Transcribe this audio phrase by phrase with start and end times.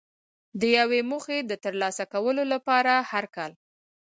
[0.59, 3.51] د یوې موخې د ترلاسه کولو لپاره هر کال.